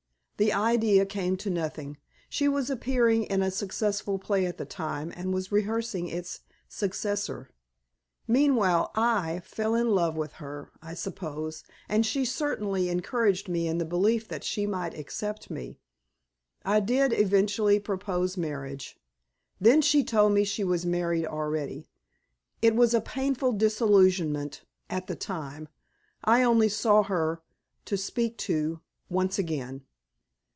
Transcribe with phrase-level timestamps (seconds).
[0.37, 1.97] The idea came to nothing.
[2.27, 7.51] She was appearing in a successful play at the time, and was rehearsing its successor.
[8.27, 13.85] Meanwhile, I—fell in love with her, I suppose, and she certainly encouraged me in the
[13.85, 15.77] belief that she might accept me.
[16.65, 18.97] I did eventually propose marriage.
[19.59, 21.87] Then she told me she was married already.
[22.63, 25.69] It was a painful disillusionment—at the time.
[26.23, 27.43] I only saw her,
[27.85, 29.83] to speak to, once again."